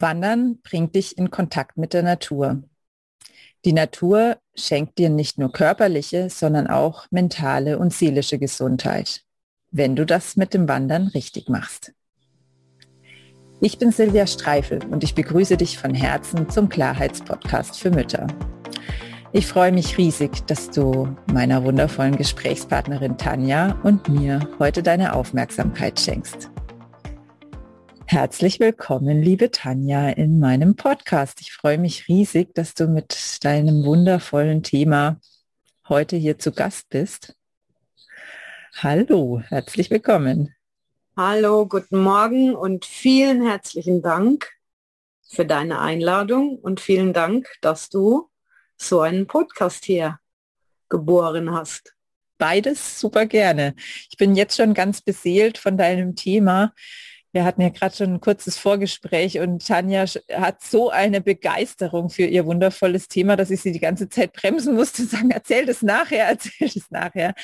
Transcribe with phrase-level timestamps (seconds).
[0.00, 2.62] Wandern bringt dich in Kontakt mit der Natur.
[3.64, 9.22] Die Natur schenkt dir nicht nur körperliche, sondern auch mentale und seelische Gesundheit,
[9.70, 11.92] wenn du das mit dem Wandern richtig machst.
[13.60, 18.26] Ich bin Silvia Streifel und ich begrüße dich von Herzen zum Klarheitspodcast für Mütter.
[19.32, 26.00] Ich freue mich riesig, dass du meiner wundervollen Gesprächspartnerin Tanja und mir heute deine Aufmerksamkeit
[26.00, 26.50] schenkst.
[28.12, 31.40] Herzlich willkommen, liebe Tanja, in meinem Podcast.
[31.42, 35.20] Ich freue mich riesig, dass du mit deinem wundervollen Thema
[35.88, 37.36] heute hier zu Gast bist.
[38.74, 40.52] Hallo, herzlich willkommen.
[41.16, 44.50] Hallo, guten Morgen und vielen herzlichen Dank
[45.28, 48.28] für deine Einladung und vielen Dank, dass du
[48.76, 50.18] so einen Podcast hier
[50.88, 51.94] geboren hast.
[52.38, 53.76] Beides super gerne.
[54.10, 56.72] Ich bin jetzt schon ganz beseelt von deinem Thema.
[57.32, 62.24] Wir hatten ja gerade schon ein kurzes Vorgespräch und Tanja hat so eine Begeisterung für
[62.24, 66.24] ihr wundervolles Thema, dass ich sie die ganze Zeit bremsen musste sagen, erzähl das nachher,
[66.28, 67.34] erzähl das nachher.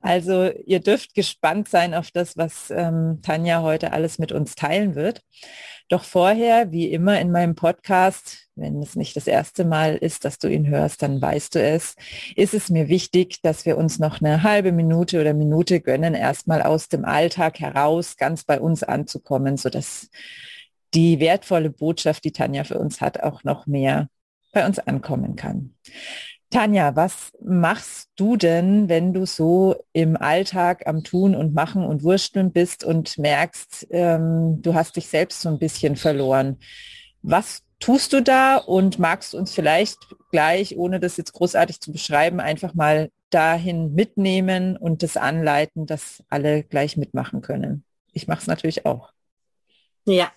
[0.00, 4.94] Also ihr dürft gespannt sein auf das, was ähm, Tanja heute alles mit uns teilen
[4.94, 5.22] wird.
[5.88, 10.38] Doch vorher, wie immer in meinem Podcast, wenn es nicht das erste Mal ist, dass
[10.38, 11.96] du ihn hörst, dann weißt du es,
[12.36, 16.62] ist es mir wichtig, dass wir uns noch eine halbe Minute oder Minute gönnen, erstmal
[16.62, 20.08] aus dem Alltag heraus ganz bei uns anzukommen, sodass
[20.94, 24.08] die wertvolle Botschaft, die Tanja für uns hat, auch noch mehr
[24.52, 25.74] bei uns ankommen kann.
[26.52, 32.02] Tanja, was machst du denn, wenn du so im Alltag am Tun und Machen und
[32.02, 36.58] Wursteln bist und merkst, ähm, du hast dich selbst so ein bisschen verloren?
[37.22, 39.96] Was tust du da und magst uns vielleicht
[40.30, 46.22] gleich, ohne das jetzt großartig zu beschreiben, einfach mal dahin mitnehmen und das anleiten, dass
[46.28, 47.82] alle gleich mitmachen können?
[48.12, 49.10] Ich mache es natürlich auch.
[50.04, 50.30] Ja,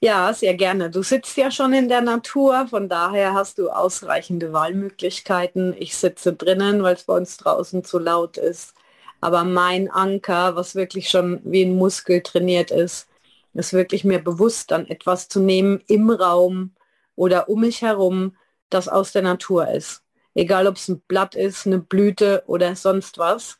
[0.00, 0.90] ja, sehr gerne.
[0.90, 5.74] Du sitzt ja schon in der Natur, von daher hast du ausreichende Wahlmöglichkeiten.
[5.78, 8.74] Ich sitze drinnen, weil es bei uns draußen zu laut ist.
[9.20, 13.08] Aber mein Anker, was wirklich schon wie ein Muskel trainiert ist,
[13.54, 16.74] ist wirklich mir bewusst, dann etwas zu nehmen im Raum
[17.16, 18.36] oder um mich herum,
[18.70, 20.02] das aus der Natur ist.
[20.34, 23.58] Egal ob es ein Blatt ist, eine Blüte oder sonst was.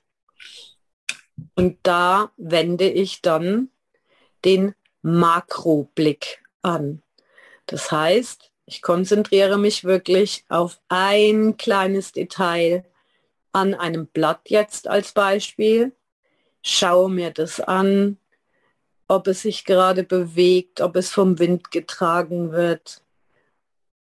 [1.56, 3.70] Und da wende ich dann
[4.44, 7.02] den Makroblick an.
[7.66, 12.84] Das heißt, ich konzentriere mich wirklich auf ein kleines Detail
[13.52, 15.92] an einem Blatt jetzt als Beispiel,
[16.62, 18.18] schaue mir das an,
[19.08, 23.02] ob es sich gerade bewegt, ob es vom Wind getragen wird,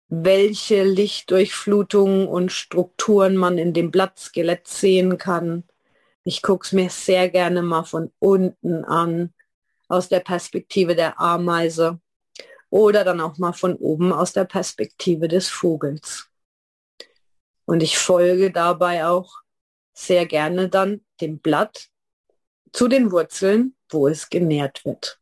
[0.08, 5.64] welche Lichtdurchflutungen und Strukturen man in dem Blattskelett sehen kann.
[6.24, 9.34] Ich gucke es mir sehr gerne mal von unten an,
[9.94, 12.00] aus der Perspektive der Ameise
[12.70, 16.30] oder dann auch mal von oben aus der Perspektive des Vogels.
[17.66, 19.42] Und ich folge dabei auch
[19.94, 21.90] sehr gerne dann dem Blatt
[22.72, 25.20] zu den Wurzeln, wo es genährt wird.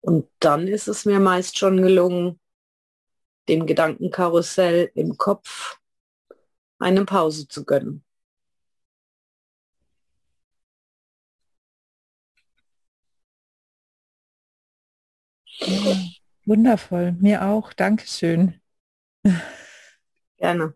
[0.00, 2.40] Und dann ist es mir meist schon gelungen,
[3.48, 5.78] dem Gedankenkarussell im Kopf
[6.78, 8.02] eine Pause zu gönnen.
[16.44, 17.12] Wundervoll.
[17.12, 17.72] Mir auch.
[17.72, 18.54] Dankeschön.
[20.38, 20.74] Gerne.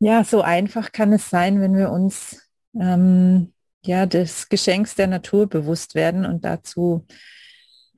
[0.00, 2.40] Ja, so einfach kann es sein, wenn wir uns
[2.78, 3.52] ähm,
[3.84, 7.06] ja des Geschenks der Natur bewusst werden und dazu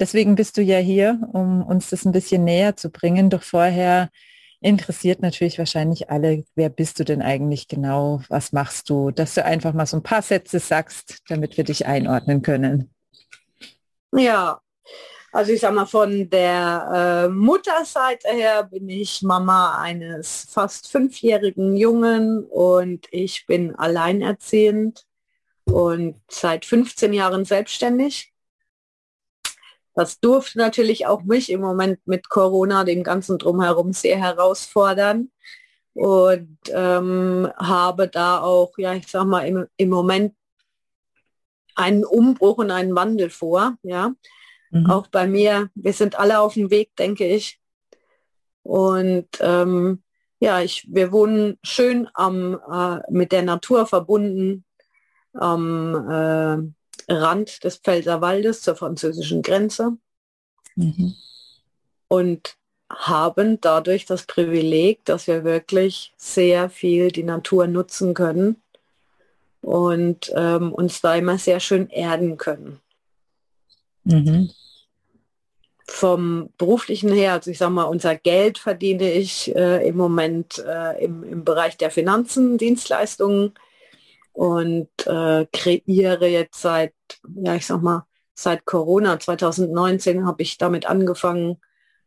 [0.01, 3.31] deswegen bist du ja hier, um uns das ein bisschen näher zu bringen.
[3.31, 4.09] Doch vorher
[4.61, 8.23] interessiert natürlich wahrscheinlich alle, wer bist du denn eigentlich genau?
[8.29, 9.11] Was machst du?
[9.11, 12.91] Dass du einfach mal so ein paar Sätze sagst, damit wir dich einordnen können.
[14.13, 14.61] Ja,
[15.33, 21.77] also ich sag mal, von der äh, Mutterseite her bin ich Mama eines fast fünfjährigen
[21.77, 25.07] Jungen und ich bin alleinerziehend
[25.65, 28.33] und seit 15 Jahren selbstständig.
[29.95, 35.31] Das durfte natürlich auch mich im Moment mit Corona, dem ganzen drumherum, sehr herausfordern
[35.95, 40.35] und ähm, habe da auch, ja, ich sag mal, im, im Moment
[41.75, 44.13] einen Umbruch und einen Wandel vor, ja.
[44.71, 44.87] Mhm.
[44.87, 47.61] Auch bei mir, wir sind alle auf dem Weg, denke ich.
[48.63, 50.03] Und ähm,
[50.39, 54.65] ja, ich, wir wohnen schön am, äh, mit der Natur verbunden
[55.33, 59.97] am äh, Rand des Pfälzerwaldes zur französischen Grenze.
[60.77, 61.15] Mhm.
[62.09, 62.57] Und
[62.91, 68.57] haben dadurch das Privileg, dass wir wirklich sehr viel die Natur nutzen können
[69.61, 72.81] und ähm, uns da immer sehr schön erden können.
[74.11, 74.51] Mhm.
[75.87, 81.05] vom beruflichen her, also ich sage mal, unser Geld verdiene ich äh, im Moment äh,
[81.05, 83.55] im, im Bereich der Finanzen, Dienstleistungen
[84.33, 86.95] und äh, kreiere jetzt seit,
[87.35, 91.59] ja ich sag mal, seit Corona 2019 habe ich damit angefangen,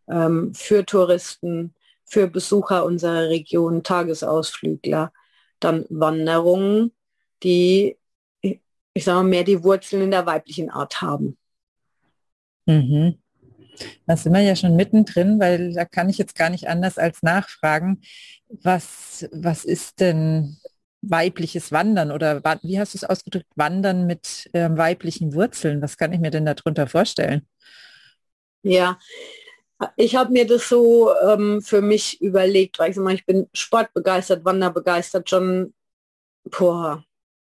[0.10, 5.12] ähm, für Touristen, für Besucher unserer Region, Tagesausflügler,
[5.60, 6.92] dann Wanderungen,
[7.44, 7.98] die,
[8.42, 11.38] ich sage mal, mehr die Wurzeln in der weiblichen Art haben.
[12.66, 13.20] Mhm.
[14.06, 17.24] Da sind wir ja schon mittendrin, weil da kann ich jetzt gar nicht anders als
[17.24, 18.02] nachfragen,
[18.50, 20.58] was, was ist denn
[21.02, 25.82] weibliches Wandern oder wie hast du es ausgedrückt, Wandern mit ähm, weiblichen Wurzeln?
[25.82, 27.48] Was kann ich mir denn darunter vorstellen?
[28.62, 28.98] Ja,
[29.98, 34.46] ich habe mir das so ähm, für mich überlegt, weil ich mal, ich bin sportbegeistert,
[34.46, 35.74] wanderbegeistert schon,
[36.46, 37.04] boah,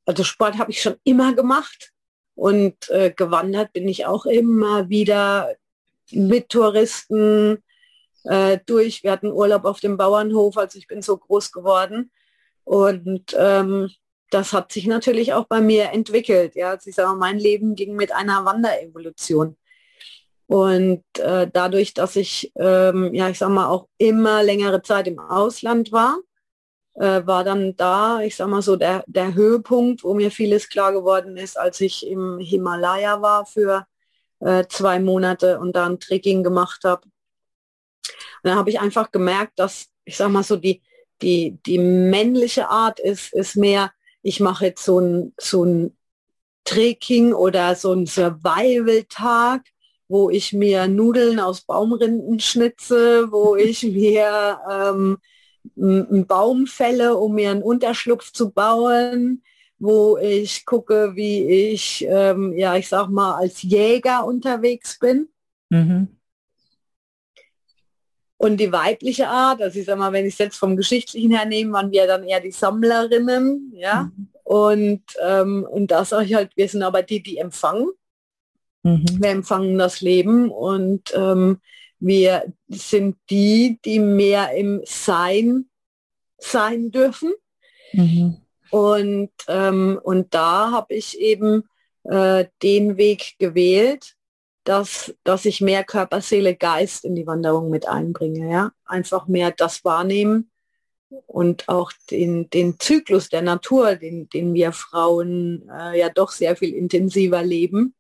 [0.07, 1.93] also Sport habe ich schon immer gemacht
[2.37, 5.57] und äh, gewandert bin ich auch immer wieder
[6.13, 7.65] mit Touristen
[8.25, 9.03] äh, durch.
[9.03, 12.13] Wir hatten Urlaub auf dem Bauernhof, also ich bin so groß geworden.
[12.65, 13.91] Und ähm,
[14.31, 16.55] das hat sich natürlich auch bei mir entwickelt.
[16.57, 19.57] Ja, also ich sage, mein Leben ging mit einer Wanderevolution.
[20.47, 25.19] Und äh, dadurch, dass ich, ähm, ja, ich sag mal, auch immer längere Zeit im
[25.19, 26.19] Ausland war,
[26.97, 30.93] äh, war dann da, ich sag mal so, der, der Höhepunkt, wo mir vieles klar
[30.93, 33.87] geworden ist, als ich im Himalaya war für
[34.41, 37.03] äh, zwei Monate und dann Trekking gemacht habe.
[37.05, 37.13] Und
[38.51, 40.83] dann habe ich einfach gemerkt, dass, ich sag mal so, die,
[41.23, 45.97] die, die männliche Art ist, ist mehr, ich mache jetzt so ein, so ein
[46.65, 49.63] Trekking oder so ein Survival-Tag,
[50.09, 55.19] wo ich mir Nudeln aus Baumrinden schnitze, wo ich mir ähm,
[55.77, 59.43] einen Baum fälle, um mir einen Unterschlupf zu bauen,
[59.79, 65.29] wo ich gucke, wie ich, ähm, ja, ich sag mal, als Jäger unterwegs bin.
[65.71, 66.09] Mhm.
[68.39, 71.47] Und die weibliche Art, also ich sag mal, wenn ich es jetzt vom Geschichtlichen her
[71.47, 74.11] nehme, waren wir dann eher die Sammlerinnen, ja.
[74.15, 74.29] Mhm.
[74.45, 77.89] Und, ähm, und da sage ich halt, wir sind aber die, die empfangen.
[78.83, 79.05] Mhm.
[79.19, 81.59] Wir empfangen das Leben und ähm,
[81.99, 85.69] wir sind die, die mehr im Sein
[86.39, 87.33] sein dürfen.
[87.93, 88.37] Mhm.
[88.71, 91.69] Und, ähm, und da habe ich eben
[92.05, 94.15] äh, den Weg gewählt,
[94.65, 98.51] dass, dass ich mehr Körper, Seele, Geist in die Wanderung mit einbringe.
[98.51, 98.73] Ja?
[98.85, 100.51] Einfach mehr das wahrnehmen
[101.27, 106.57] und auch den, den Zyklus der Natur, den, den wir Frauen äh, ja doch sehr
[106.57, 107.95] viel intensiver leben,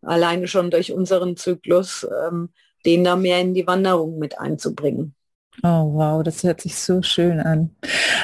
[0.00, 2.50] alleine schon durch unseren Zyklus, ähm,
[2.86, 5.14] den da mehr in die Wanderung mit einzubringen.
[5.62, 7.70] Oh wow, das hört sich so schön an.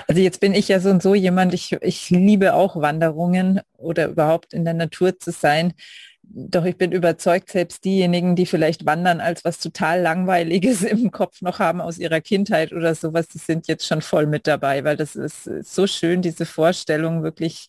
[0.08, 4.08] Also jetzt bin ich ja so und so jemand, ich, ich liebe auch Wanderungen oder
[4.08, 5.74] überhaupt in der Natur zu sein.
[6.22, 11.40] Doch ich bin überzeugt, selbst diejenigen, die vielleicht wandern als was total langweiliges im Kopf
[11.40, 14.96] noch haben aus ihrer Kindheit oder sowas, die sind jetzt schon voll mit dabei, weil
[14.96, 17.68] das ist so schön, diese Vorstellung wirklich,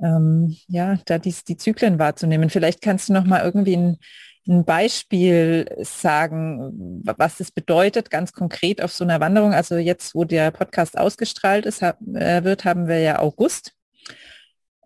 [0.00, 2.50] ähm, ja, da die, die Zyklen wahrzunehmen.
[2.50, 3.98] Vielleicht kannst du noch mal irgendwie ein
[4.46, 9.52] ein Beispiel sagen, was es bedeutet, ganz konkret auf so einer Wanderung?
[9.54, 13.74] Also jetzt, wo der Podcast ausgestrahlt ist, hab, äh, wird, haben wir ja August.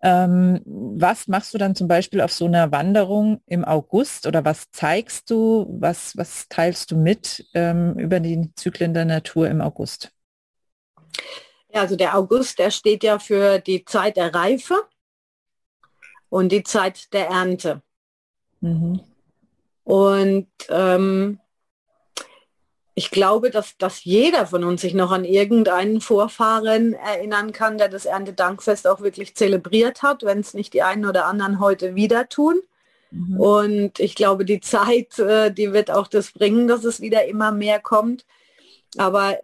[0.03, 4.71] Ähm, was machst du dann zum Beispiel auf so einer Wanderung im August oder was
[4.71, 10.13] zeigst du, was, was teilst du mit ähm, über die Zyklen der Natur im August?
[11.73, 14.75] Ja, also der August, der steht ja für die Zeit der Reife
[16.29, 17.83] und die Zeit der Ernte.
[18.61, 19.01] Mhm.
[19.87, 21.39] Und ähm,
[22.97, 27.89] ich glaube, dass, dass jeder von uns sich noch an irgendeinen Vorfahren erinnern kann, der
[27.89, 32.29] das Erntedankfest auch wirklich zelebriert hat, wenn es nicht die einen oder anderen heute wieder
[32.29, 32.61] tun.
[33.13, 33.39] Mhm.
[33.39, 37.53] Und ich glaube, die Zeit, äh, die wird auch das bringen, dass es wieder immer
[37.53, 38.27] mehr kommt.
[38.97, 39.39] Aber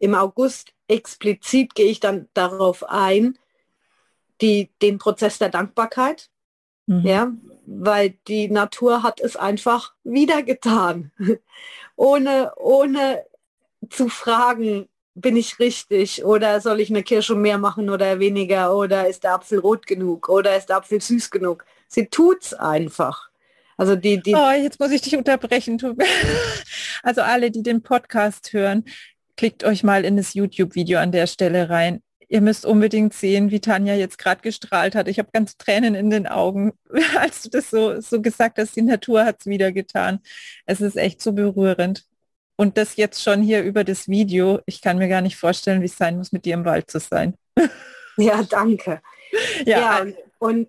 [0.00, 3.38] im August explizit gehe ich dann darauf ein,
[4.40, 6.30] die, den Prozess der Dankbarkeit.
[6.86, 7.06] Mhm.
[7.06, 7.32] Ja,
[7.66, 11.12] weil die Natur hat es einfach wieder getan.
[11.96, 13.24] ohne, ohne
[13.90, 19.08] zu fragen, bin ich richtig oder soll ich eine Kirsche mehr machen oder weniger oder
[19.08, 21.64] ist der Apfel rot genug oder ist der Apfel süß genug.
[21.88, 23.30] Sie tut's einfach.
[23.76, 25.80] Also die, die oh, jetzt muss ich dich unterbrechen.
[27.02, 28.84] Also alle, die den Podcast hören,
[29.36, 32.02] klickt euch mal in das YouTube-Video an der Stelle rein
[32.34, 35.06] ihr müsst unbedingt sehen, wie Tanja jetzt gerade gestrahlt hat.
[35.06, 36.72] Ich habe ganz Tränen in den Augen,
[37.16, 40.18] als du das so, so gesagt hast, die Natur hat es wieder getan.
[40.66, 42.04] Es ist echt so berührend.
[42.56, 44.58] Und das jetzt schon hier über das Video.
[44.66, 46.98] Ich kann mir gar nicht vorstellen, wie es sein muss, mit dir im Wald zu
[46.98, 47.34] sein.
[48.16, 49.00] Ja, danke.
[49.64, 50.68] Ja, ja und,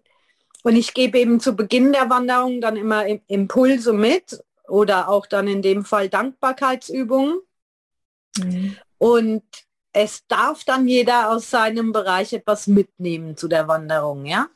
[0.63, 5.47] und ich gebe eben zu Beginn der Wanderung dann immer Impulse mit oder auch dann
[5.47, 7.39] in dem Fall Dankbarkeitsübungen.
[8.39, 8.77] Mhm.
[8.97, 9.43] Und
[9.95, 14.49] es darf dann jeder aus seinem Bereich etwas mitnehmen zu der Wanderung, ja.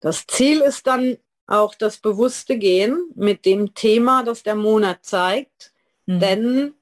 [0.00, 5.72] Das Ziel ist dann auch das bewusste Gehen mit dem Thema, das der Monat zeigt.
[6.04, 6.20] Mhm.
[6.20, 6.74] Denn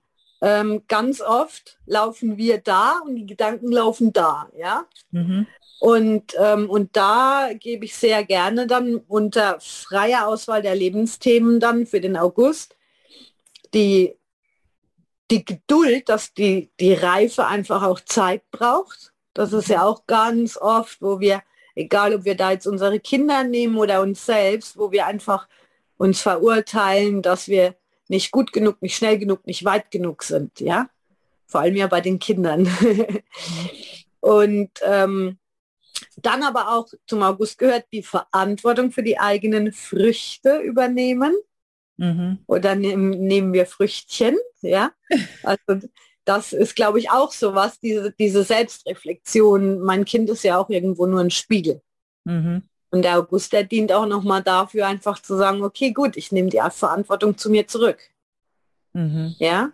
[0.42, 4.84] ähm, ganz oft laufen wir da und die Gedanken laufen da, ja.
[5.12, 5.46] Mhm.
[5.78, 11.86] Und, ähm, und da gebe ich sehr gerne dann unter freier Auswahl der Lebensthemen dann
[11.86, 12.74] für den August
[13.74, 14.16] die,
[15.30, 19.12] die Geduld, dass die, die Reife einfach auch Zeit braucht.
[19.34, 21.42] Das ist ja auch ganz oft, wo wir,
[21.74, 25.48] egal ob wir da jetzt unsere Kinder nehmen oder uns selbst, wo wir einfach
[25.98, 27.74] uns verurteilen, dass wir
[28.08, 30.88] nicht gut genug, nicht schnell genug, nicht weit genug sind, ja.
[31.46, 32.68] Vor allem ja bei den Kindern.
[34.20, 35.38] und ähm,
[36.16, 41.34] dann aber auch zum August gehört die Verantwortung für die eigenen Früchte übernehmen.
[41.96, 42.38] Mhm.
[42.46, 44.92] Oder nehm, nehmen wir Früchtchen, ja.
[45.42, 45.86] Also
[46.24, 49.80] das ist, glaube ich, auch so was, diese, diese Selbstreflexion.
[49.80, 51.80] Mein Kind ist ja auch irgendwo nur ein Spiegel.
[52.24, 52.62] Mhm.
[52.90, 56.50] Und der August, der dient auch nochmal dafür, einfach zu sagen, okay, gut, ich nehme
[56.50, 57.98] die Verantwortung zu mir zurück.
[58.92, 59.36] Mhm.
[59.38, 59.72] Ja.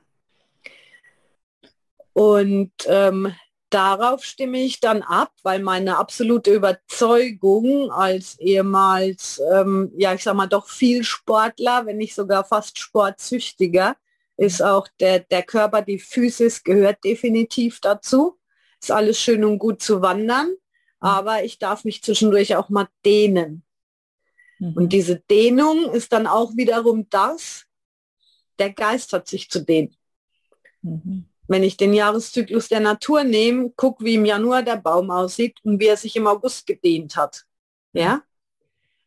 [2.12, 3.34] Und ähm,
[3.72, 10.34] darauf stimme ich dann ab, weil meine absolute Überzeugung als ehemals, ähm, ja, ich sag
[10.34, 13.96] mal doch viel Sportler, wenn nicht sogar fast Sportsüchtiger,
[14.36, 18.38] ist auch der, der Körper, die Physis gehört definitiv dazu.
[18.80, 20.56] Ist alles schön und gut zu wandern, mhm.
[21.00, 23.62] aber ich darf mich zwischendurch auch mal dehnen.
[24.58, 24.72] Mhm.
[24.74, 27.66] Und diese Dehnung ist dann auch wiederum das,
[28.58, 29.96] der Geist hat sich zu dehnen.
[30.82, 31.26] Mhm.
[31.48, 35.80] Wenn ich den Jahreszyklus der Natur nehme, guck, wie im Januar der Baum aussieht und
[35.80, 37.44] wie er sich im August gedehnt hat.
[37.92, 38.22] Ja?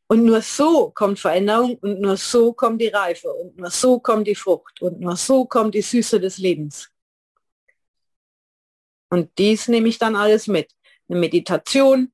[0.07, 4.27] Und nur so kommt Veränderung und nur so kommt die Reife und nur so kommt
[4.27, 6.89] die Frucht und nur so kommt die Süße des Lebens.
[9.09, 10.71] Und dies nehme ich dann alles mit.
[11.07, 12.11] Eine Meditation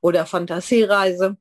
[0.00, 1.36] oder Fantasiereise,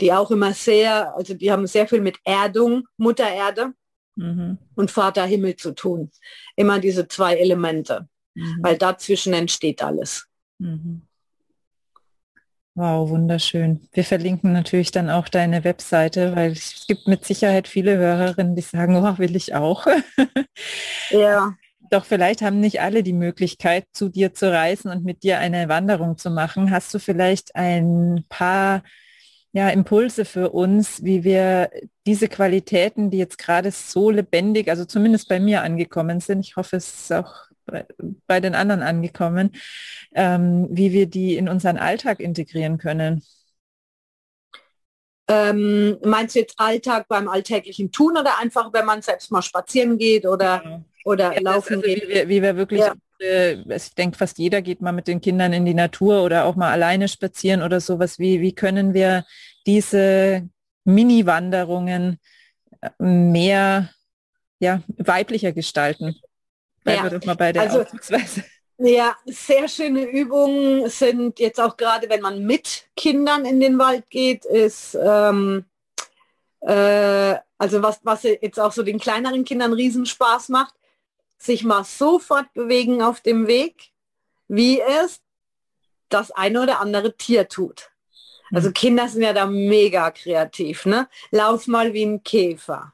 [0.00, 3.74] die auch immer sehr, also die haben sehr viel mit Erdung, Mutter Erde,
[4.16, 4.58] mhm.
[4.74, 6.10] und Vater Himmel zu tun.
[6.56, 8.58] Immer diese zwei Elemente, mhm.
[8.62, 10.26] weil dazwischen entsteht alles.
[10.58, 11.02] Mhm.
[12.74, 13.86] Wow, wunderschön.
[13.92, 18.62] Wir verlinken natürlich dann auch deine Webseite, weil es gibt mit Sicherheit viele Hörerinnen, die
[18.62, 19.86] sagen, oh, will ich auch.
[21.10, 21.54] ja.
[21.90, 25.68] Doch vielleicht haben nicht alle die Möglichkeit, zu dir zu reisen und mit dir eine
[25.68, 26.70] Wanderung zu machen.
[26.70, 28.82] Hast du vielleicht ein paar
[29.52, 31.70] ja, Impulse für uns, wie wir
[32.06, 36.76] diese Qualitäten, die jetzt gerade so lebendig, also zumindest bei mir angekommen sind, ich hoffe,
[36.76, 37.34] es ist auch
[37.66, 37.86] bei,
[38.26, 39.52] bei den anderen angekommen,
[40.14, 43.22] ähm, wie wir die in unseren Alltag integrieren können.
[45.28, 49.98] Ähm, meinst du jetzt Alltag beim alltäglichen Tun oder einfach, wenn man selbst mal spazieren
[49.98, 50.84] geht oder.
[51.04, 52.02] Oder ja, laufen also geht?
[52.04, 55.52] Wie wir, wie wir wirklich ja ich denke, fast jeder geht mal mit den Kindern
[55.52, 58.18] in die Natur oder auch mal alleine spazieren oder sowas.
[58.18, 59.24] Wie, wie können wir
[59.66, 60.48] diese
[60.84, 62.18] Mini-Wanderungen
[62.80, 63.90] äh, mehr
[64.58, 66.16] ja, weiblicher gestalten?
[66.82, 68.44] Bleiben ja, wir doch mal bei der also, Ausdrucksweise.
[68.78, 74.10] Ja, sehr schöne Übungen sind jetzt auch gerade, wenn man mit Kindern in den Wald
[74.10, 75.66] geht, ist ähm,
[76.62, 80.74] äh, also was, was jetzt auch so den kleineren Kindern Riesenspaß macht,
[81.42, 83.90] sich mal sofort bewegen auf dem Weg,
[84.48, 85.20] wie es
[86.08, 87.90] das eine oder andere Tier tut.
[88.52, 88.74] Also mhm.
[88.74, 91.08] Kinder sind ja da mega kreativ, ne?
[91.30, 92.92] Lauf mal wie ein Käfer.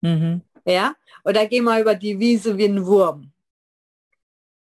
[0.00, 0.42] Mhm.
[0.64, 0.96] Ja?
[1.24, 3.32] Oder geh mal über die Wiese wie ein Wurm.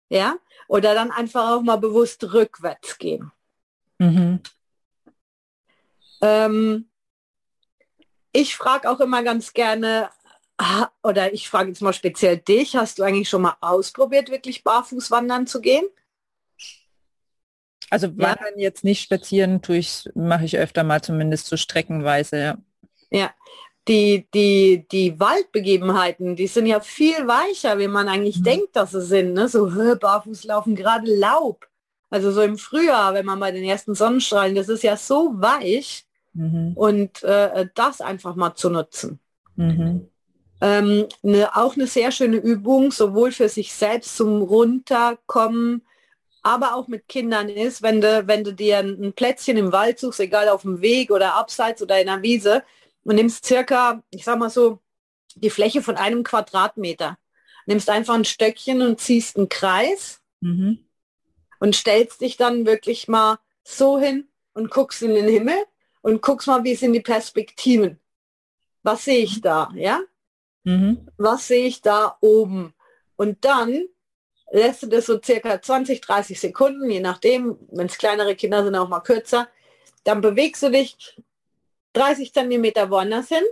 [0.09, 0.37] Ja?
[0.69, 3.33] Oder dann einfach auch mal bewusst rückwärts gehen.
[3.99, 4.41] Mhm.
[6.21, 6.89] Ähm,
[8.33, 10.11] ich frage auch immer ganz gerne,
[11.03, 15.11] oder ich frage jetzt mal speziell dich, hast du eigentlich schon mal ausprobiert, wirklich barfuß
[15.11, 15.85] wandern zu gehen?
[17.91, 18.63] Also wandern ja.
[18.63, 22.59] jetzt nicht spazieren, tue ich, mache ich öfter mal zumindest so streckenweise, ja.
[23.11, 23.31] Ja,
[23.87, 28.45] die, die, die Waldbegebenheiten, die sind ja viel weicher, wie man eigentlich mhm.
[28.45, 29.33] denkt, dass sie sind.
[29.33, 29.49] Ne?
[29.49, 31.67] So barfuß laufen, gerade Laub.
[32.11, 36.05] Also so im Frühjahr, wenn man bei den ersten Sonnenstrahlen, das ist ja so weich.
[36.35, 36.73] Mhm.
[36.75, 39.21] Und äh, das einfach mal zu nutzen.
[39.57, 40.11] Mhm
[40.61, 45.83] ähm, eine, auch eine sehr schöne Übung, sowohl für sich selbst zum Runterkommen,
[46.43, 50.21] aber auch mit Kindern ist, wenn du, wenn du dir ein Plätzchen im Wald suchst,
[50.21, 52.63] egal auf dem Weg oder abseits oder in der Wiese,
[53.05, 54.81] und nimmst circa, ich sag mal so,
[55.35, 57.19] die Fläche von einem Quadratmeter.
[57.67, 60.79] Nimmst einfach ein Stöckchen und ziehst einen Kreis mhm.
[61.61, 65.57] und stellst dich dann wirklich mal so hin und guckst in den Himmel
[66.01, 67.99] und guckst mal, wie sind die Perspektiven.
[68.83, 70.01] Was sehe ich da, ja?
[70.69, 71.09] Mhm.
[71.17, 72.75] Was sehe ich da oben?
[73.17, 73.87] Und dann
[74.53, 78.75] lässt du das so circa 20, 30 Sekunden, je nachdem, wenn es kleinere Kinder sind,
[78.75, 79.49] auch mal kürzer.
[80.05, 81.17] Dann bewegst du dich
[81.95, 83.45] 30 Zentimeter woanders hin,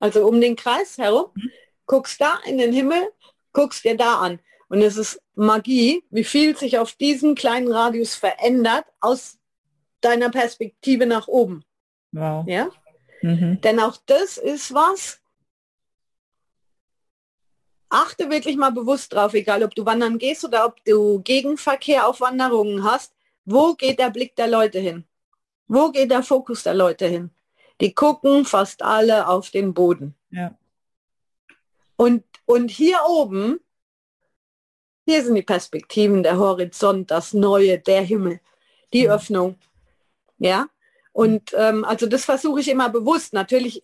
[0.00, 1.50] also um den Kreis herum, mhm.
[1.86, 3.08] guckst da in den Himmel,
[3.52, 4.40] guckst dir da an.
[4.68, 9.38] Und es ist Magie, wie viel sich auf diesem kleinen Radius verändert aus
[10.00, 11.64] deiner Perspektive nach oben.
[12.10, 12.44] Wow.
[12.48, 12.68] Ja?
[13.22, 13.60] Mhm.
[13.60, 15.20] Denn auch das ist was,
[17.94, 22.20] achte wirklich mal bewusst drauf, egal ob du wandern gehst oder ob du Gegenverkehr auf
[22.20, 25.04] Wanderungen hast, wo geht der Blick der Leute hin?
[25.68, 27.30] Wo geht der Fokus der Leute hin?
[27.80, 30.14] Die gucken fast alle auf den Boden.
[30.30, 30.56] Ja.
[31.96, 33.60] Und, und hier oben,
[35.06, 38.40] hier sind die Perspektiven, der Horizont, das Neue, der Himmel,
[38.92, 39.14] die ja.
[39.14, 39.56] Öffnung.
[40.38, 40.66] Ja.
[41.12, 43.32] Und ähm, also das versuche ich immer bewusst.
[43.32, 43.82] Natürlich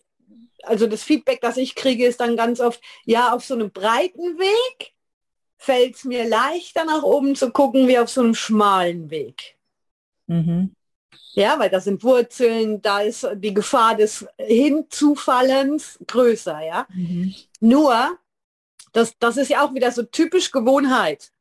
[0.63, 4.37] also das Feedback, das ich kriege, ist dann ganz oft, ja, auf so einem breiten
[4.39, 4.93] Weg
[5.57, 9.57] fällt es mir leichter nach oben zu gucken, wie auf so einem schmalen Weg.
[10.27, 10.75] Mhm.
[11.33, 16.87] Ja, weil da sind Wurzeln, da ist die Gefahr des Hinzufallens größer, ja.
[16.93, 17.33] Mhm.
[17.59, 18.17] Nur,
[18.91, 21.31] das, das ist ja auch wieder so typisch Gewohnheit.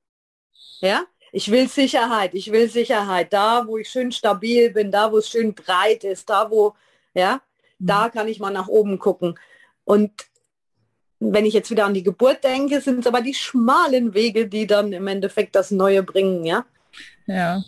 [0.80, 3.32] Ja, ich will Sicherheit, ich will Sicherheit.
[3.32, 6.74] Da, wo ich schön stabil bin, da, wo es schön breit ist, da, wo,
[7.14, 7.40] ja,
[7.80, 8.12] da mhm.
[8.12, 9.38] kann ich mal nach oben gucken.
[9.84, 10.12] Und
[11.18, 14.66] wenn ich jetzt wieder an die Geburt denke, sind es aber die schmalen Wege, die
[14.66, 16.64] dann im Endeffekt das Neue bringen, ja?
[17.26, 17.62] Ja.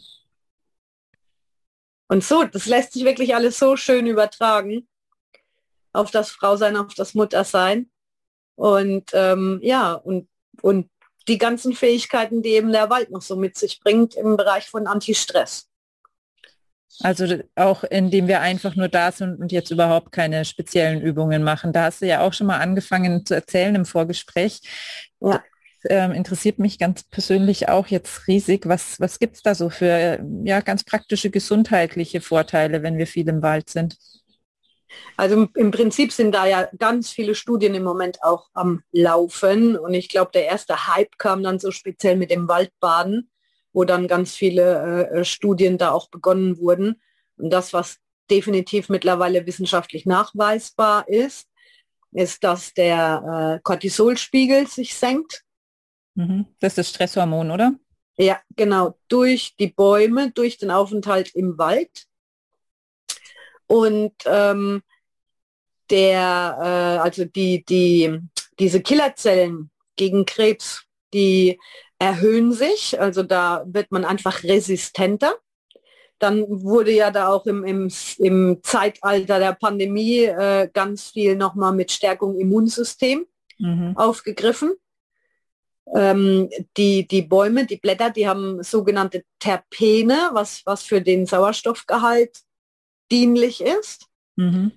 [2.08, 4.86] Und so, das lässt sich wirklich alles so schön übertragen
[5.92, 7.90] auf das Frausein, auf das Muttersein.
[8.54, 10.28] Und ähm, ja, und,
[10.60, 10.90] und
[11.28, 14.86] die ganzen Fähigkeiten, die eben der Wald noch so mit sich bringt im Bereich von
[14.86, 15.68] Antistress.
[17.00, 21.72] Also auch indem wir einfach nur da sind und jetzt überhaupt keine speziellen Übungen machen.
[21.72, 24.60] Da hast du ja auch schon mal angefangen zu erzählen im Vorgespräch.
[25.20, 25.42] Ja.
[25.88, 28.68] Ähm, interessiert mich ganz persönlich auch jetzt riesig.
[28.68, 33.28] Was, was gibt es da so für ja, ganz praktische gesundheitliche Vorteile, wenn wir viel
[33.28, 33.96] im Wald sind?
[35.16, 39.76] Also im Prinzip sind da ja ganz viele Studien im Moment auch am Laufen.
[39.76, 43.31] Und ich glaube, der erste Hype kam dann so speziell mit dem Waldbaden
[43.72, 47.00] wo dann ganz viele äh, äh, Studien da auch begonnen wurden.
[47.36, 47.98] Und das, was
[48.30, 51.48] definitiv mittlerweile wissenschaftlich nachweisbar ist,
[52.12, 55.42] ist, dass der äh, Cortisolspiegel sich senkt.
[56.14, 56.46] Mhm.
[56.60, 57.74] Das ist das Stresshormon, oder?
[58.18, 62.06] Ja, genau, durch die Bäume, durch den Aufenthalt im Wald.
[63.66, 64.82] Und ähm,
[65.88, 68.18] der, äh, also die, die,
[68.58, 71.58] diese Killerzellen gegen Krebs, die
[72.02, 75.36] erhöhen sich, also da wird man einfach resistenter.
[76.18, 81.72] Dann wurde ja da auch im, im, im Zeitalter der Pandemie äh, ganz viel nochmal
[81.72, 83.24] mit Stärkung Immunsystem
[83.58, 83.96] mhm.
[83.96, 84.72] aufgegriffen.
[85.94, 92.36] Ähm, die, die Bäume, die Blätter, die haben sogenannte Terpene, was, was für den Sauerstoffgehalt
[93.12, 94.06] dienlich ist.
[94.34, 94.72] Mhm.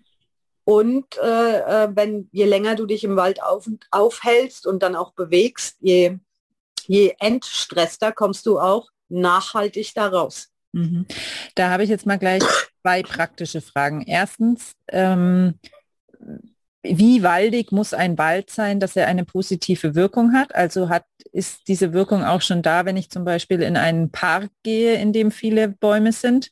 [0.63, 5.13] Und äh, äh wenn je länger du dich im Wald auf, aufhältst und dann auch
[5.13, 6.19] bewegst, je
[6.87, 10.49] je entstresster kommst du auch nachhaltig daraus.
[10.71, 11.05] Mhm.
[11.55, 12.43] Da habe ich jetzt mal gleich
[12.81, 14.03] zwei praktische Fragen.
[14.05, 15.55] Erstens, ähm,
[16.83, 20.53] wie waldig muss ein Wald sein, dass er eine positive Wirkung hat?
[20.53, 24.49] Also hat, ist diese Wirkung auch schon da, wenn ich zum Beispiel in einen Park
[24.63, 26.51] gehe, in dem viele Bäume sind?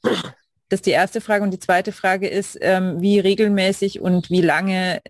[0.69, 1.43] Das ist die erste Frage.
[1.43, 5.01] Und die zweite Frage ist, ähm, wie regelmäßig und wie lange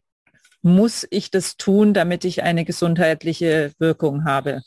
[0.61, 4.61] muss ich das tun, damit ich eine gesundheitliche Wirkung habe?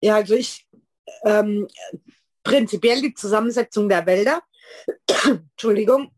[0.00, 0.66] Ja, also ich
[1.24, 1.68] ähm,
[2.42, 4.42] prinzipiell die Zusammensetzung der Wälder,
[5.24, 6.12] Entschuldigung,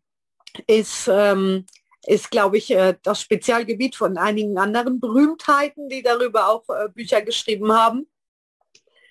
[0.66, 1.66] ist, ähm,
[2.04, 7.22] ist glaube ich, äh, das Spezialgebiet von einigen anderen Berühmtheiten, die darüber auch äh, Bücher
[7.22, 8.08] geschrieben haben.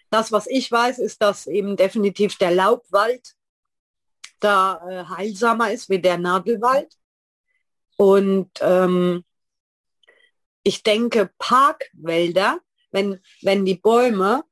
[0.10, 3.36] Das, was ich weiß, ist, dass eben definitiv der Laubwald
[4.40, 6.96] da äh, heilsamer ist wie der Nadelwald.
[7.98, 9.24] Und ähm,
[10.64, 12.60] ich denke, Parkwälder,
[12.92, 14.44] wenn, wenn die Bäume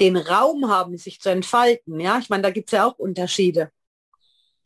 [0.00, 1.98] den Raum haben, sich zu entfalten.
[2.00, 3.70] Ja, ich meine, da gibt es ja auch Unterschiede.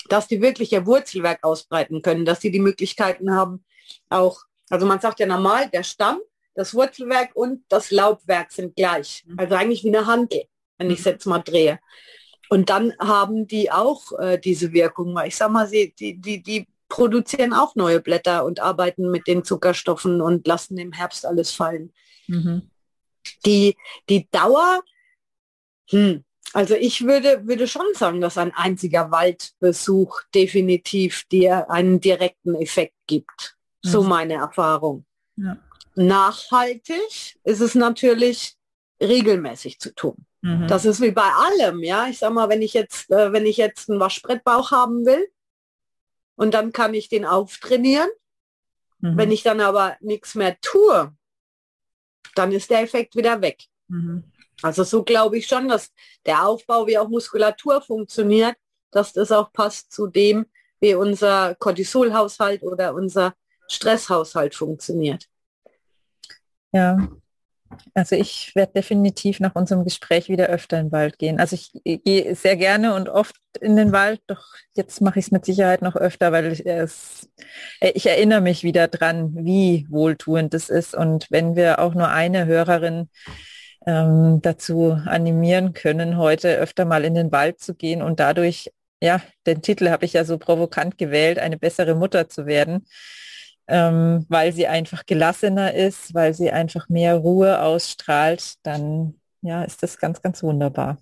[0.09, 3.65] Dass die wirklich ihr Wurzelwerk ausbreiten können, dass sie die Möglichkeiten haben,
[4.09, 6.21] auch, also man sagt ja normal, der Stamm,
[6.55, 9.25] das Wurzelwerk und das Laubwerk sind gleich.
[9.27, 9.39] Mhm.
[9.39, 10.45] Also eigentlich wie eine Handel,
[10.79, 11.13] wenn ich es mhm.
[11.13, 11.79] jetzt mal drehe.
[12.49, 16.43] Und dann haben die auch äh, diese Wirkung, weil ich sag mal, sie, die, die,
[16.43, 21.53] die produzieren auch neue Blätter und arbeiten mit den Zuckerstoffen und lassen im Herbst alles
[21.53, 21.93] fallen.
[22.27, 22.69] Mhm.
[23.47, 23.77] Die,
[24.09, 24.83] die Dauer
[25.91, 26.25] hm.
[26.53, 32.97] Also ich würde, würde schon sagen, dass ein einziger Waldbesuch definitiv dir einen direkten Effekt
[33.07, 33.57] gibt.
[33.83, 34.09] So mhm.
[34.09, 35.05] meine Erfahrung.
[35.37, 35.57] Ja.
[35.95, 38.57] nachhaltig ist es natürlich
[39.01, 40.27] regelmäßig zu tun.
[40.43, 40.67] Mhm.
[40.69, 42.09] Das ist wie bei allem, ja.
[42.09, 45.29] Ich sag mal, wenn ich jetzt, äh, wenn ich jetzt einen Waschbrettbauch haben will
[46.37, 48.09] und dann kann ich den auftrainieren.
[48.99, 49.17] Mhm.
[49.17, 51.15] Wenn ich dann aber nichts mehr tue,
[52.35, 53.65] dann ist der Effekt wieder weg.
[53.89, 54.25] Mhm.
[54.63, 55.91] Also so glaube ich schon, dass
[56.27, 58.57] der Aufbau wie auch Muskulatur funktioniert,
[58.91, 60.47] dass das auch passt zu dem,
[60.81, 63.35] wie unser Cortisolhaushalt oder unser
[63.69, 65.27] Stresshaushalt funktioniert.
[66.73, 67.09] Ja,
[67.95, 71.39] also ich werde definitiv nach unserem Gespräch wieder öfter in den Wald gehen.
[71.39, 74.45] Also ich, gehe sehr gerne und oft in den Wald, doch
[74.75, 77.29] jetzt mache ich es mit Sicherheit noch öfter, weil ich, es,
[77.81, 80.95] äh, ich erinnere mich wieder dran, wie wohltuend es ist.
[80.95, 83.09] Und wenn wir auch nur eine Hörerin
[83.87, 88.71] ähm, dazu animieren können, heute öfter mal in den Wald zu gehen und dadurch,
[89.03, 92.87] ja, den Titel habe ich ja so provokant gewählt, eine bessere Mutter zu werden,
[93.69, 99.83] ähm, weil sie einfach gelassener ist, weil sie einfach mehr Ruhe ausstrahlt, dann ja, ist
[99.83, 100.99] das ganz, ganz wunderbar.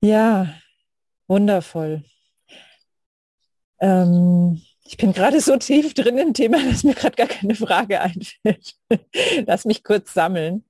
[0.00, 0.54] Ja,
[1.28, 2.02] wundervoll.
[3.80, 8.00] Ähm, ich bin gerade so tief drin im Thema, dass mir gerade gar keine Frage
[8.00, 8.76] einfällt.
[9.46, 10.64] Lass mich kurz sammeln.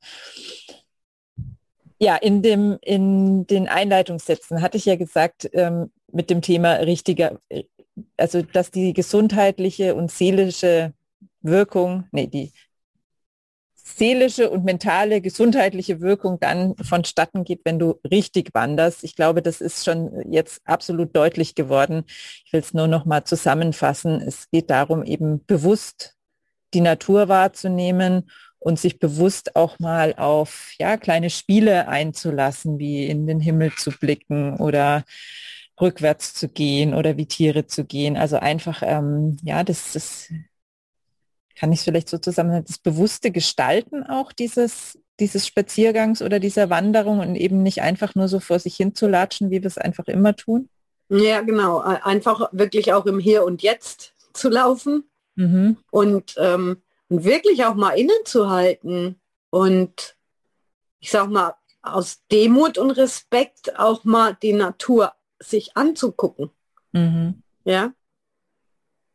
[1.99, 7.41] Ja, in, dem, in den Einleitungssätzen hatte ich ja gesagt, ähm, mit dem Thema richtiger,
[8.17, 10.93] also dass die gesundheitliche und seelische
[11.43, 12.53] Wirkung, nee, die
[13.97, 19.05] seelische und mentale gesundheitliche Wirkung dann vonstatten geht, wenn du richtig wanderst.
[19.05, 22.05] Ich glaube, das ist schon jetzt absolut deutlich geworden.
[22.45, 24.21] Ich will es nur noch mal zusammenfassen.
[24.21, 26.15] Es geht darum, eben bewusst
[26.75, 33.27] die Natur wahrzunehmen und sich bewusst auch mal auf ja, kleine Spiele einzulassen, wie in
[33.27, 35.05] den Himmel zu blicken oder
[35.81, 38.17] rückwärts zu gehen oder wie Tiere zu gehen.
[38.17, 40.29] Also einfach, ähm, ja, das, das
[41.57, 47.21] kann ich vielleicht so zusammen, das bewusste Gestalten auch dieses, dieses Spaziergangs oder dieser Wanderung
[47.21, 50.07] und eben nicht einfach nur so vor sich hin zu latschen, wie wir es einfach
[50.07, 50.69] immer tun?
[51.09, 51.79] Ja, genau.
[51.79, 55.77] Einfach wirklich auch im Hier und Jetzt zu laufen mhm.
[55.91, 56.79] und, ähm,
[57.21, 60.17] wirklich auch mal innezuhalten und
[61.01, 66.51] ich sag mal, aus Demut und Respekt auch mal die Natur sich anzugucken.
[66.93, 67.43] Mhm.
[67.65, 67.93] Ja.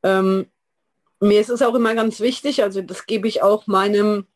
[0.04, 0.48] Ähm,
[1.20, 4.28] mir ist es auch immer ganz wichtig, also das gebe ich auch meinem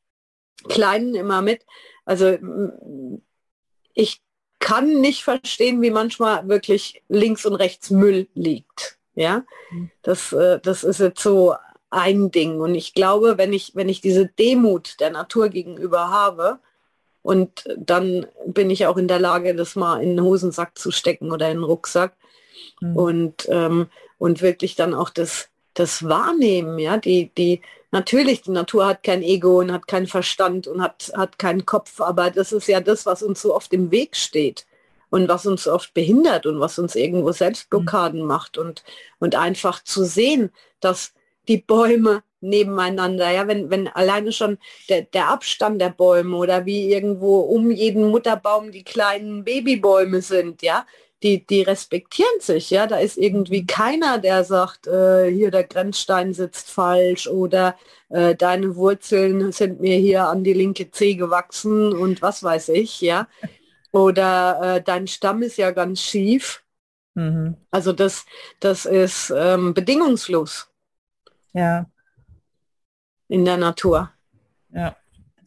[0.67, 1.65] Kleinen immer mit.
[2.05, 2.37] Also
[3.93, 4.21] ich
[4.59, 8.97] kann nicht verstehen, wie manchmal wirklich links und rechts Müll liegt.
[9.13, 9.91] Ja, mhm.
[10.03, 11.55] das, äh, das ist jetzt so
[11.89, 12.61] ein Ding.
[12.61, 16.59] Und ich glaube, wenn ich, wenn ich diese Demut der Natur gegenüber habe,
[17.23, 21.31] und dann bin ich auch in der Lage, das mal in den Hosensack zu stecken
[21.31, 22.15] oder in den Rucksack.
[22.79, 22.97] Mhm.
[22.97, 25.49] Und, ähm, und wirklich dann auch das,
[25.81, 30.67] das Wahrnehmen, ja, die, die, natürlich, die Natur hat kein Ego und hat keinen Verstand
[30.67, 33.91] und hat, hat keinen Kopf, aber das ist ja das, was uns so oft im
[33.91, 34.67] Weg steht
[35.09, 38.27] und was uns so oft behindert und was uns irgendwo Selbstblockaden mhm.
[38.27, 38.83] macht und,
[39.19, 41.13] und einfach zu sehen, dass
[41.47, 44.57] die Bäume nebeneinander, ja, wenn, wenn alleine schon
[44.89, 50.61] der, der Abstand der Bäume oder wie irgendwo um jeden Mutterbaum die kleinen Babybäume sind,
[50.61, 50.85] ja,
[51.23, 52.87] die, die respektieren sich, ja.
[52.87, 53.67] Da ist irgendwie mhm.
[53.67, 57.75] keiner, der sagt, äh, hier der Grenzstein sitzt falsch oder
[58.09, 63.01] äh, deine Wurzeln sind mir hier an die linke Zeh gewachsen und was weiß ich,
[63.01, 63.27] ja.
[63.91, 66.63] Oder äh, dein Stamm ist ja ganz schief.
[67.13, 67.57] Mhm.
[67.71, 68.25] Also das,
[68.59, 70.69] das ist ähm, bedingungslos.
[71.53, 71.85] Ja.
[73.27, 74.11] In der Natur.
[74.73, 74.95] Ja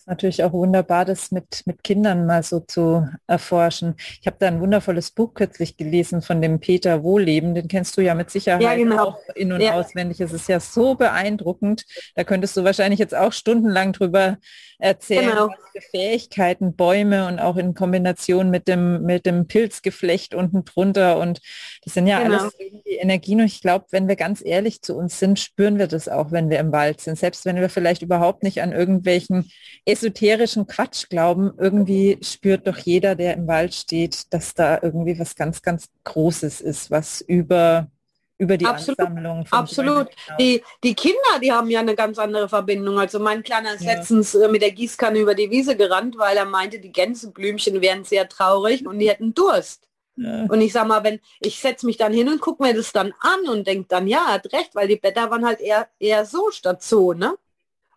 [0.05, 3.95] ist natürlich auch wunderbar, das mit, mit Kindern mal so zu erforschen.
[4.21, 8.03] Ich habe da ein wundervolles Buch kürzlich gelesen von dem Peter Wohleben, den kennst du
[8.03, 9.03] ja mit Sicherheit ja, genau.
[9.03, 9.73] auch in- und ja.
[9.73, 10.21] auswendig.
[10.21, 11.87] Es ist ja so beeindruckend.
[12.17, 14.37] Da könntest du wahrscheinlich jetzt auch stundenlang drüber
[14.79, 15.49] erzählen, genau.
[15.49, 21.19] was für Fähigkeiten Bäume und auch in Kombination mit dem, mit dem Pilzgeflecht unten drunter.
[21.19, 21.41] Und
[21.83, 22.41] das sind ja genau.
[22.41, 22.53] alles
[22.85, 23.41] Energien.
[23.41, 26.51] Und ich glaube, wenn wir ganz ehrlich zu uns sind, spüren wir das auch, wenn
[26.51, 27.19] wir im Wald sind.
[27.19, 29.51] Selbst wenn wir vielleicht überhaupt nicht an irgendwelchen
[29.95, 35.35] esoterischen Quatsch glauben, irgendwie spürt doch jeder, der im Wald steht, dass da irgendwie was
[35.35, 37.89] ganz, ganz Großes ist, was über
[38.37, 39.47] über die absolut, Ansammlung.
[39.51, 40.09] absolut.
[40.41, 42.99] Die, die Kinder, die haben ja eine ganz andere Verbindung.
[42.99, 43.95] Also mein Kleiner ist ja.
[43.95, 48.05] letztens äh, mit der Gießkanne über die Wiese gerannt, weil er meinte, die Gänseblümchen wären
[48.05, 49.89] sehr traurig und die hätten Durst.
[50.17, 50.45] Ja.
[50.45, 53.15] Und ich sag mal, wenn ich setze mich dann hin und gucke mir das dann
[53.21, 56.51] an und denke dann, ja, hat recht, weil die Blätter waren halt eher, eher so
[56.51, 57.37] statt so, ne?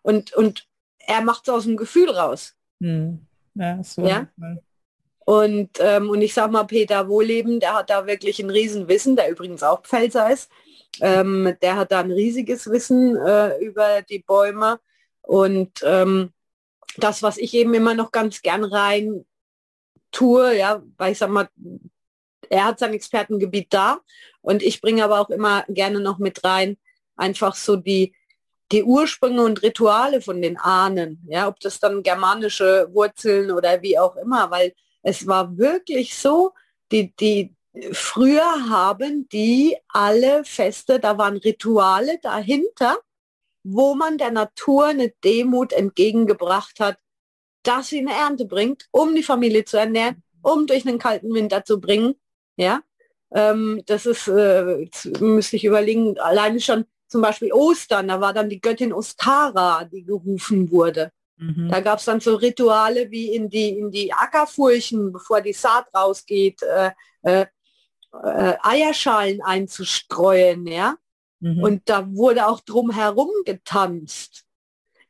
[0.02, 0.67] Und, und
[1.08, 2.54] er macht es aus dem Gefühl raus.
[2.80, 3.26] Hm.
[3.54, 4.28] Ja, so ja?
[5.24, 9.30] Und, ähm, und ich sag mal, Peter Wohleben, der hat da wirklich ein Riesenwissen, der
[9.30, 10.50] übrigens auch Pfälzer ist.
[11.00, 14.80] Ähm, der hat da ein riesiges Wissen äh, über die Bäume.
[15.22, 16.32] Und ähm,
[16.96, 19.24] das, was ich eben immer noch ganz gern rein
[20.10, 21.48] tue, ja, weil ich sag mal,
[22.48, 24.00] er hat sein Expertengebiet da
[24.40, 26.78] und ich bringe aber auch immer gerne noch mit rein,
[27.16, 28.14] einfach so die,
[28.70, 33.98] die Ursprünge und Rituale von den Ahnen, ja, ob das dann germanische Wurzeln oder wie
[33.98, 36.52] auch immer, weil es war wirklich so,
[36.92, 37.54] die, die,
[37.92, 42.98] früher haben die alle Feste, da waren Rituale dahinter,
[43.64, 46.98] wo man der Natur eine Demut entgegengebracht hat,
[47.62, 51.64] dass sie eine Ernte bringt, um die Familie zu ernähren, um durch einen kalten Winter
[51.64, 52.14] zu bringen.
[52.56, 52.80] Ja,
[53.32, 54.88] ähm, das ist, äh,
[55.20, 60.04] müsste ich überlegen, alleine schon zum Beispiel Ostern, da war dann die Göttin Ostara, die
[60.04, 61.10] gerufen wurde.
[61.38, 61.68] Mhm.
[61.70, 65.86] Da gab es dann so Rituale wie in die, in die Ackerfurchen, bevor die Saat
[65.94, 66.90] rausgeht, äh,
[67.22, 67.46] äh,
[68.12, 70.96] äh, Eierschalen einzustreuen, ja.
[71.40, 71.62] Mhm.
[71.62, 74.44] Und da wurde auch drumherum getanzt.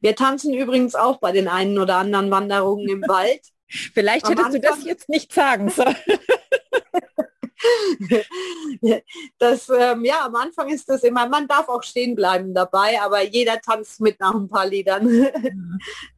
[0.00, 3.40] Wir tanzen übrigens auch bei den einen oder anderen Wanderungen im Wald.
[3.66, 5.96] Vielleicht Am hättest Anfang, du das jetzt nicht sagen sollen.
[9.38, 13.22] das, ähm, ja, am Anfang ist das immer, man darf auch stehen bleiben dabei, aber
[13.24, 15.08] jeder tanzt mit nach ein paar Liedern.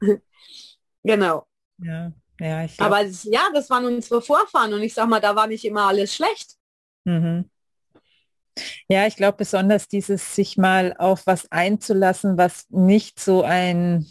[1.02, 1.46] Genau.
[1.78, 5.34] Ja, ja, ich aber das, ja, das waren unsere Vorfahren und ich sag mal, da
[5.34, 6.56] war nicht immer alles schlecht.
[7.04, 7.48] Mhm.
[8.88, 14.06] Ja, ich glaube besonders dieses sich mal auf was einzulassen, was nicht so ein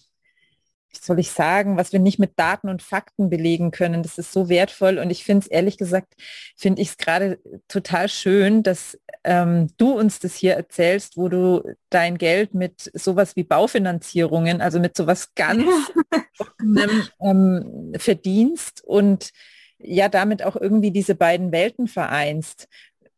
[0.92, 4.04] soll ich sagen, was wir nicht mit Daten und Fakten belegen können.
[4.04, 6.14] Das ist so wertvoll und ich finde es ehrlich gesagt,
[6.56, 11.64] finde ich es gerade total schön, dass ähm, du uns das hier erzählst, wo du
[11.90, 15.66] dein Geld mit sowas wie Baufinanzierungen, also mit sowas ganz
[17.22, 19.32] ähm, verdienst und
[19.82, 22.68] ja damit auch irgendwie diese beiden Welten vereinst.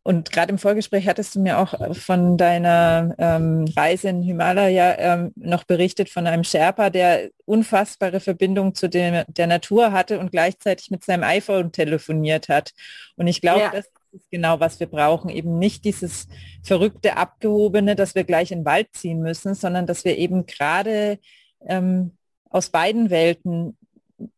[0.03, 5.31] Und gerade im Vorgespräch hattest du mir auch von deiner ähm, Reise in Himalaya ähm,
[5.35, 10.89] noch berichtet von einem Sherpa, der unfassbare Verbindung zu dem, der Natur hatte und gleichzeitig
[10.89, 12.71] mit seinem iPhone telefoniert hat.
[13.15, 13.71] Und ich glaube, ja.
[13.71, 15.29] das ist genau, was wir brauchen.
[15.29, 16.27] Eben nicht dieses
[16.63, 21.19] verrückte, abgehobene, dass wir gleich in den Wald ziehen müssen, sondern dass wir eben gerade
[21.67, 22.17] ähm,
[22.49, 23.77] aus beiden Welten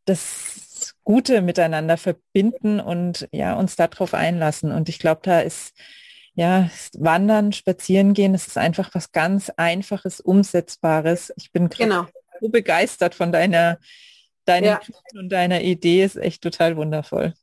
[0.03, 0.72] das
[1.03, 4.71] Gute miteinander verbinden und ja, uns darauf einlassen.
[4.71, 5.73] Und ich glaube, da ist
[6.35, 11.31] ja, Wandern, Spazieren gehen, das ist einfach was ganz Einfaches, Umsetzbares.
[11.37, 12.07] Ich bin genau.
[12.41, 13.77] so begeistert von deiner,
[14.45, 14.81] deinem ja.
[15.13, 17.33] und deiner Idee, ist echt total wundervoll.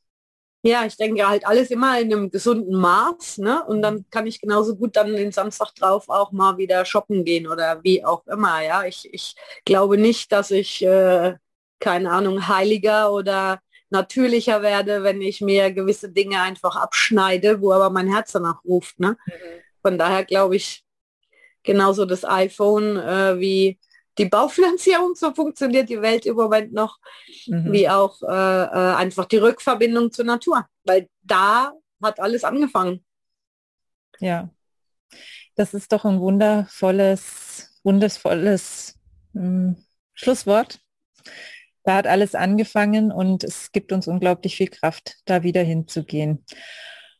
[0.63, 3.65] Ja, ich denke halt alles immer in einem gesunden Maß, ne?
[3.65, 7.47] Und dann kann ich genauso gut dann den Samstag drauf auch mal wieder shoppen gehen
[7.47, 8.83] oder wie auch immer, ja.
[8.83, 11.35] Ich, ich glaube nicht, dass ich äh,
[11.81, 17.89] keine Ahnung, heiliger oder natürlicher werde, wenn ich mir gewisse Dinge einfach abschneide, wo aber
[17.89, 18.99] mein Herz danach ruft.
[18.99, 19.17] Ne?
[19.25, 19.31] Mhm.
[19.81, 20.85] Von daher glaube ich,
[21.63, 23.79] genauso das iPhone äh, wie
[24.17, 26.99] die Baufinanzierung, so funktioniert die Welt im Moment noch,
[27.47, 27.71] mhm.
[27.71, 33.03] wie auch äh, äh, einfach die Rückverbindung zur Natur, weil da hat alles angefangen.
[34.19, 34.49] Ja,
[35.55, 38.99] das ist doch ein wundervolles, wundervolles
[39.35, 39.77] ähm,
[40.13, 40.79] Schlusswort
[41.83, 46.45] da hat alles angefangen und es gibt uns unglaublich viel Kraft, da wieder hinzugehen.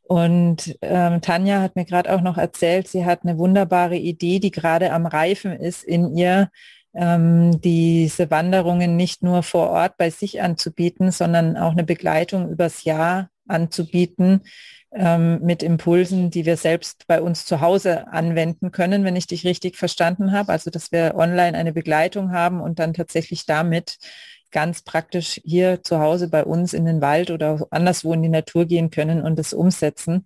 [0.04, 4.52] Und ähm, Tanja hat mir gerade auch noch erzählt, sie hat eine wunderbare Idee, die
[4.52, 6.50] gerade am Reifen ist in ihr,
[6.94, 12.84] ähm, diese Wanderungen nicht nur vor Ort bei sich anzubieten, sondern auch eine Begleitung übers
[12.84, 14.42] Jahr anzubieten
[14.94, 19.46] ähm, mit Impulsen, die wir selbst bei uns zu Hause anwenden können, wenn ich dich
[19.46, 20.52] richtig verstanden habe.
[20.52, 23.98] Also dass wir online eine Begleitung haben und dann tatsächlich damit
[24.52, 28.66] ganz praktisch hier zu Hause bei uns in den Wald oder anderswo in die Natur
[28.66, 30.26] gehen können und das umsetzen.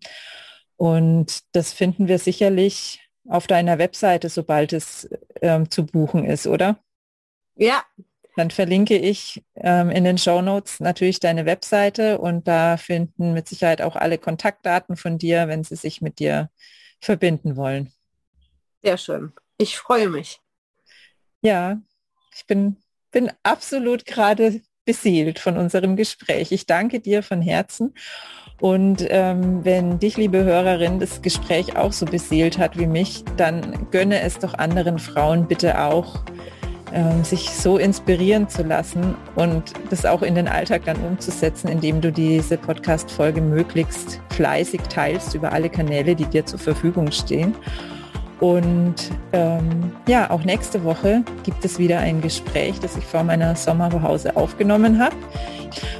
[0.77, 5.09] Und das finden wir sicherlich auf deiner Webseite, sobald es
[5.41, 6.79] ähm, zu buchen ist, oder?
[7.55, 7.83] Ja.
[8.35, 13.47] Dann verlinke ich ähm, in den Show Notes natürlich deine Webseite und da finden mit
[13.47, 16.49] Sicherheit auch alle Kontaktdaten von dir, wenn sie sich mit dir
[16.99, 17.93] verbinden wollen.
[18.83, 19.31] Sehr schön.
[19.57, 20.41] Ich freue mich.
[21.41, 21.79] Ja,
[22.35, 22.75] ich bin
[23.15, 26.51] bin absolut gerade beseelt von unserem Gespräch.
[26.51, 27.93] Ich danke dir von Herzen.
[28.59, 33.87] Und ähm, wenn dich, liebe Hörerin, das Gespräch auch so beseelt hat wie mich, dann
[33.89, 36.25] gönne es doch anderen Frauen bitte auch,
[36.93, 42.01] ähm, sich so inspirieren zu lassen und das auch in den Alltag dann umzusetzen, indem
[42.01, 47.55] du diese Podcast-Folge möglichst fleißig teilst über alle Kanäle, die dir zur Verfügung stehen.
[48.39, 48.95] Und
[49.33, 54.35] ähm, ja, auch nächste Woche gibt es wieder ein Gespräch, das ich vor meiner Sommerpause
[54.35, 55.15] aufgenommen habe.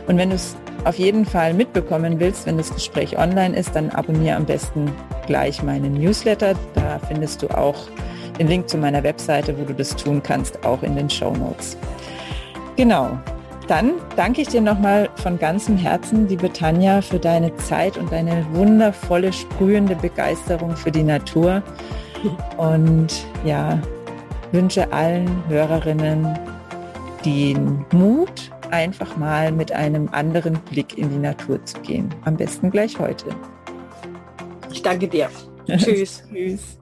[0.08, 3.90] Und wenn du es auf jeden Fall mitbekommen willst, wenn das Gespräch online ist, dann
[3.90, 4.92] abonniere am besten
[5.26, 6.54] gleich meinen Newsletter.
[6.74, 7.88] Da findest du auch
[8.38, 11.78] den Link zu meiner Webseite, wo du das tun kannst, auch in den Show Notes.
[12.76, 13.18] Genau.
[13.68, 18.46] Dann danke ich dir nochmal von ganzem Herzen, liebe Tanja, für deine Zeit und deine
[18.52, 21.64] wundervolle, sprühende Begeisterung für die Natur.
[22.58, 23.80] Und ja,
[24.52, 26.38] wünsche allen Hörerinnen
[27.26, 32.14] den Mut, einfach mal mit einem anderen Blick in die Natur zu gehen.
[32.26, 33.26] Am besten gleich heute.
[34.72, 35.30] Ich danke dir.
[35.78, 36.24] Tschüss.
[36.32, 36.80] Tschüss.